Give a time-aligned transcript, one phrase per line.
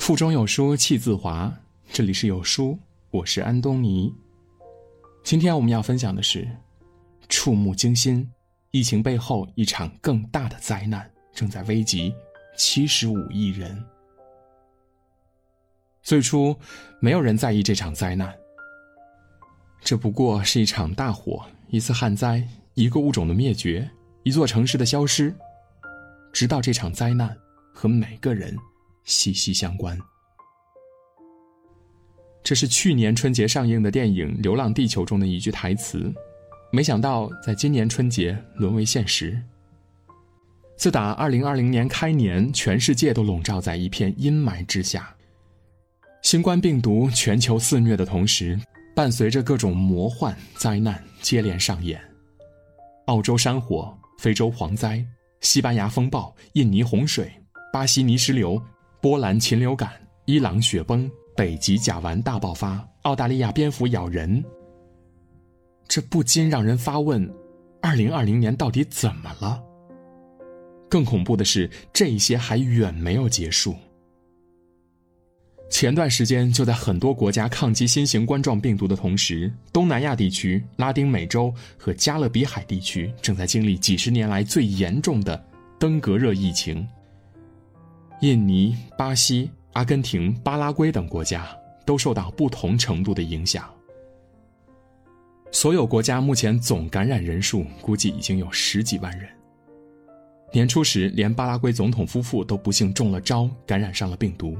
[0.00, 1.52] 腹中有书气自华，
[1.92, 2.76] 这里是有书，
[3.10, 4.10] 我是安东尼。
[5.22, 6.48] 今天我们要分享的是
[7.28, 8.26] 触目惊心，
[8.70, 12.14] 疫情背后一场更大的灾难正在危及
[12.56, 13.84] 七十五亿人。
[16.02, 16.56] 最初，
[16.98, 18.34] 没有人在意这场灾难，
[19.82, 22.42] 这不过是一场大火、一次旱灾、
[22.72, 23.88] 一个物种的灭绝、
[24.22, 25.32] 一座城市的消失。
[26.32, 27.36] 直到这场灾难
[27.74, 28.56] 和每个人。
[29.04, 29.98] 息息相关。
[32.42, 36.12] 这是去年春节上映的电影《流浪地球》中的一句台词，
[36.72, 39.40] 没想到在今年春节沦为现实。
[40.76, 45.14] 自打2020年开年，全世界都笼罩在一片阴霾之下。
[46.22, 48.58] 新冠病毒全球肆虐的同时，
[48.96, 52.00] 伴随着各种魔幻灾难接连上演：
[53.06, 55.04] 澳洲山火、非洲蝗灾、
[55.42, 57.30] 西班牙风暴、印尼洪水、
[57.70, 58.60] 巴西泥石流。
[59.00, 59.90] 波兰禽流感、
[60.26, 64.44] 伊朗雪崩、北极甲烷大爆发、澳大利亚蝙蝠咬人，
[65.88, 67.26] 这不禁让人发问：
[67.80, 69.62] 二零二零年到底怎么了？
[70.90, 73.74] 更恐怖的是，这些还远没有结束。
[75.70, 85.42] 前段时间，就在很多国家抗击新型冠状病毒的同时，东南亚地区、拉丁美洲和加勒比海地区正在经历几十年来最严重的
[85.78, 86.86] 登革热疫情。
[88.20, 91.48] 印尼、巴西、阿根廷、巴拉圭等国家
[91.86, 93.64] 都受到不同程度的影响。
[95.50, 99.26] 所有国家目前总感染人数估计已经有十几万人。
[100.52, 104.54] 年初时，连巴拉圭总统夫妇都不幸中了招，感染上了病毒。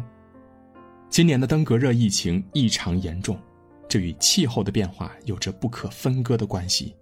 [1.11, 3.39] 今年的登革热疫情异常严重，
[3.87, 6.95] 这与气候的变化有着不可分割的关系。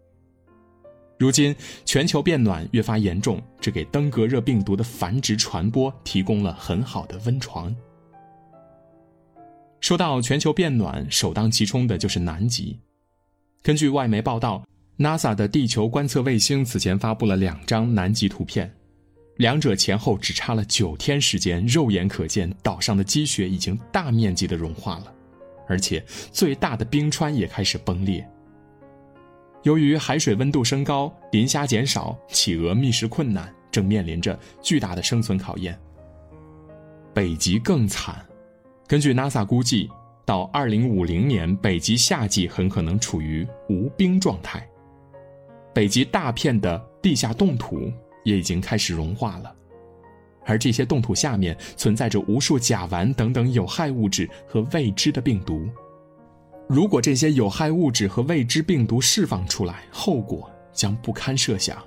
[1.19, 7.75] 如今全球变暖越发严重，这给登革热病毒的繁殖传播提供了很好的温床。
[9.81, 12.79] 说到全球变暖，首当其冲的就是南极。
[13.63, 14.65] 根据外媒报道
[14.97, 18.73] ，NASA 的地球观测卫星此前发布了两张南极图片，
[19.39, 25.13] 两者前后只差了九天时间，肉眼可见岛上的积雪已经大面积的融化了，
[25.69, 28.25] 而且最大的冰川也开始崩裂。
[29.65, 35.79] 由于海水温度升高，磷虾减少，企鹅觅食困难，正面临着巨大的生存考验。
[37.13, 38.25] 北极更惨，
[38.87, 39.91] 根据 NASA 估计，
[40.25, 44.67] 到2050年，北极夏季很可能处于无冰状态。
[45.75, 47.93] 北极大片的地下冻土
[48.25, 49.53] 也已经开始融化了，
[50.45, 55.69] 而这些冻土下面存在着无数甲烷等等有害物质和未知的病毒。
[56.69, 61.83] 如果这些有害物质和未知病毒释放出来，后果将不堪设想。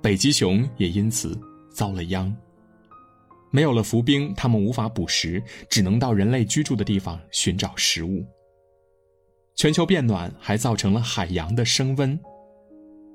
[0.00, 1.36] 北极熊也因此
[1.72, 2.34] 遭了殃。
[3.50, 8.24] 没有了浮冰，它们无法捕食，只能到人类居住的地方寻找食物。
[9.56, 12.18] 全球变暖还造成了海洋的升温。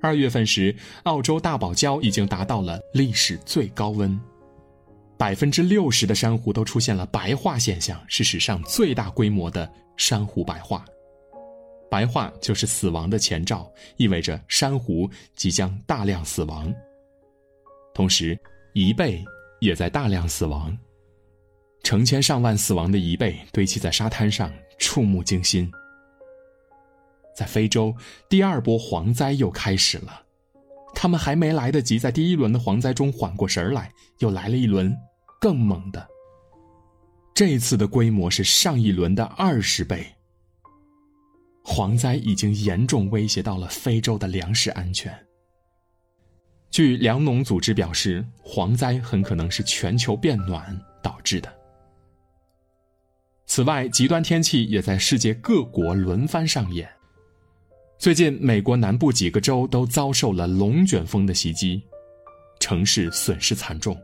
[0.01, 4.19] 二月份时，澳洲大堡礁已经达到了历史最高温，
[5.17, 9.71] 百分之六十的珊瑚都出现了白化现象，是史上最大规模的。
[9.95, 10.83] 珊瑚白化，
[11.87, 16.73] 白化就是死亡的前兆，意味着珊瑚即将大量死亡。
[17.93, 18.35] 同时，
[18.73, 19.23] 贻贝
[19.61, 20.75] 也在大量死亡，
[21.83, 25.71] 成千上万死亡的贻贝堆积在沙滩上，触目惊心。
[27.35, 27.95] 在非洲，
[28.27, 30.23] 第二波蝗灾又开始了，
[31.03, 34.95] 他们还没来得及在第一轮的蝗灾中缓过神来，又来了一轮
[35.37, 36.07] 更猛的。
[37.35, 40.07] 这次的规模是上一轮的二十倍。
[41.61, 45.13] 蝗灾已经严重威胁到了非洲的粮食安全。
[46.71, 51.53] 据粮农组织表示，蝗灾很可能是全球变暖导致的。
[53.45, 56.89] 此外，极端天气也在世界各国轮番上演。
[58.03, 61.81] 最近，美国南部几个州都遭受了龙卷风的袭击，
[62.59, 63.97] 城市损失惨重。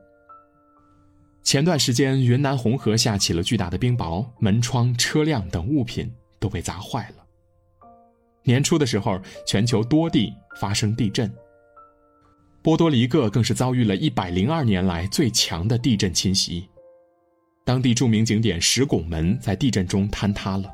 [1.43, 6.09] 前段时间，云南红河下起了巨大的冰雹，门窗、车辆等物品
[6.39, 7.25] 都被砸坏了。
[8.43, 11.29] 年初的时候，全球多地发生地震，
[12.61, 16.69] 波多黎各更是遭遇了一百零二年来最强的地震侵袭，
[17.65, 20.73] 当地著名景点石拱门在地震中坍塌了。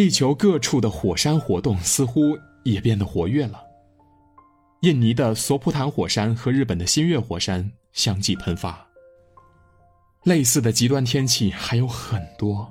[0.00, 2.22] 地球各处的火山活动似乎
[2.64, 3.62] 也变得活跃了，
[4.80, 8.82] 印尼的索普坦火山和日本的新月火山相继喷发。
[10.24, 12.66] 类似的极端天气还有很多。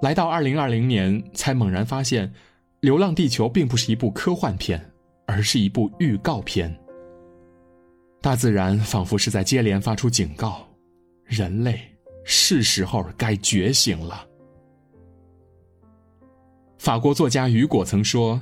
[0.00, 2.26] 来到二零二零年，才猛然发现，
[2.80, 4.82] 《流浪地球》并不是一部科幻片，
[5.26, 6.74] 而是一部预告片。
[8.22, 10.66] 大自然仿佛是在接连发出警告：
[11.24, 11.78] 人类
[12.24, 14.24] 是时候该觉醒了。
[16.88, 18.40] 法国作家雨果曾说：“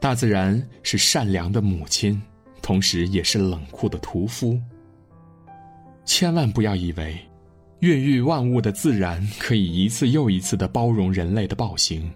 [0.00, 2.18] 大自然是善良的母亲，
[2.62, 4.58] 同时也是冷酷的屠夫。”
[6.06, 7.20] 千万不要以为，
[7.80, 12.10] 孕育万物的自然可以一次又一次的包容人类的暴行。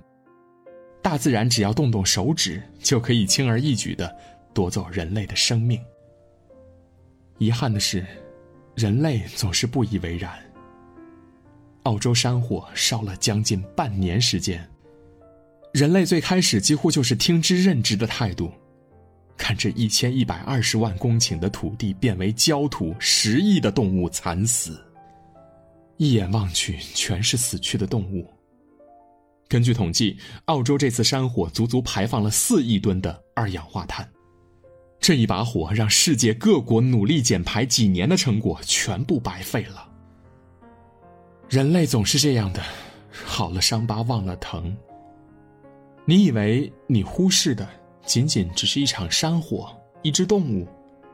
[1.02, 4.16] 大自然只要动动手指，就可以轻而易举的
[4.54, 5.78] 夺走人类的生命。
[7.36, 8.02] 遗憾的是，
[8.74, 10.32] 人类总是不以为然。
[11.82, 14.66] 澳洲山火烧了将近半年时间，
[15.72, 18.50] 人类最开始几乎就是听之任之的态度。
[19.36, 24.78] 看这一千一百二十万公顷的土地变为焦土，十亿的动物惨死。
[25.96, 28.28] 一眼望去，全是死去的动物。
[29.48, 34.08] 根据统计，澳洲这次山火足足排放了四亿吨的二氧化碳。
[35.00, 39.88] 这一把火让世界各国努力减排几年的成果全部白费了。
[41.48, 42.62] 人类总是这样的，
[43.10, 44.76] 好了伤疤忘了疼。
[46.04, 47.68] 你以为你忽视的？
[48.06, 49.70] 仅仅只是一场山火，
[50.02, 50.66] 一只动物，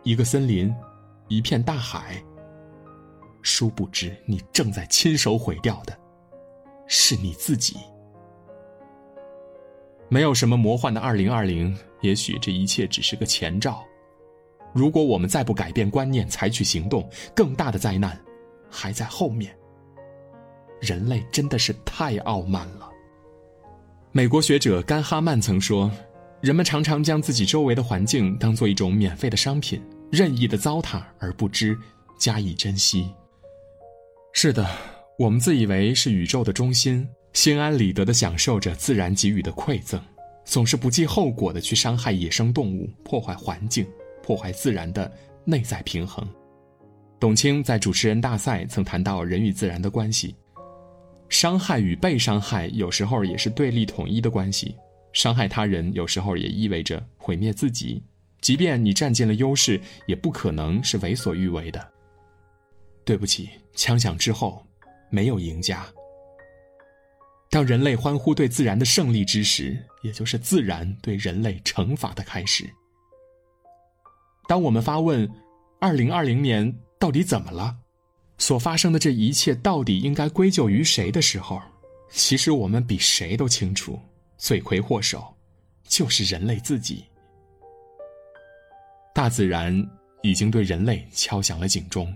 [0.03, 0.75] 一个森林，
[1.29, 2.23] 一片大海。
[3.43, 5.95] 殊不知，你正在亲手毁掉的，
[6.87, 7.77] 是你自己。
[10.09, 13.85] 没有什么魔幻的二零二零，也许这一切只是个前兆。
[14.73, 18.19] 如果我们再不改变观念，采取行动，更大的灾难
[18.71, 19.55] 还在后面。
[20.81, 22.91] 人类真的是太傲慢了。
[24.17, 25.93] 美国学者甘哈曼曾说。
[26.41, 29.79] 人们常常将自己周围的环境当做一种免费的商品，
[30.11, 31.77] 任意的糟蹋而不知
[32.19, 33.11] 加以珍惜。
[34.33, 34.67] 是的，
[35.19, 40.01] 我们自以为是宇宙的中心，心安理得的享受着自然给予的馈赠，
[40.47, 43.87] 总是不计后果的去伤害野生动物，破坏环境，
[44.23, 45.13] 破坏自然的
[45.45, 46.27] 内在平衡。
[47.21, 50.35] 董卿在主持人大赛曾谈到人与自然的关系，
[51.29, 54.75] 伤害与被伤害有时候也是对立统一的关系。
[55.13, 58.03] 伤害他人有时候也意味着毁灭自己，
[58.41, 61.93] 即便你占尽了优势，也不可能是为所欲为的。
[63.05, 64.65] 对不起，枪响之后，
[65.09, 65.87] 没有赢家。
[67.49, 72.69] 当人类欢呼对自然的胜利之时，也就是自然对人类惩罚的开始。
[74.47, 75.27] 当我们发问：
[75.81, 77.75] 二零二零年到底怎么了？
[78.39, 81.61] 所发生的这一切到底应该归咎于谁的时候，
[82.11, 83.99] 其实我们比谁都清楚。
[84.39, 85.35] 罪魁祸首，
[85.89, 87.05] 就是人类自己。
[89.15, 89.75] 大自然
[90.23, 92.15] 已经对人类敲响了警钟，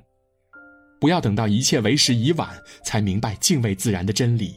[1.00, 2.50] 不要等到一切为时已晚
[2.84, 4.54] 才明白敬畏自然的真理。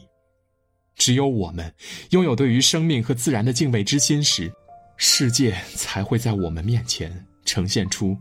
[0.94, 1.72] 只有我们
[2.10, 4.52] 拥有对于生命和自然的敬畏之心时，
[4.98, 8.14] 世界才会在我们面前呈现出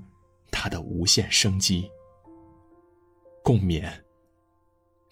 [0.50, 1.86] 它的无限生机。
[3.44, 3.84] 共勉，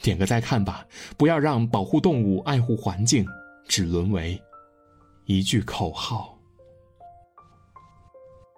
[0.01, 0.85] 点个再看吧，
[1.17, 3.25] 不要让保护动物、爱护环境。
[3.67, 4.37] 只沦为
[5.25, 6.37] 一句口号。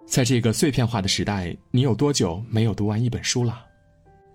[0.08, 3.64] 在这个碎片化的时代，你有多久没有读完一本书了？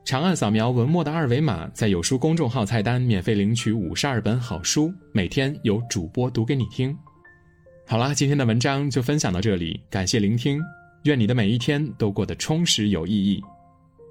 [0.05, 6.97] 长按扫描文末的二维码，在有书公众号菜单免费领取五十二本好书，每天有主播读给你听。
[7.85, 10.61] 好啦，今天的文章就分享到这里，感谢聆听，
[11.03, 13.43] 愿你的每一天都过得充实有意义。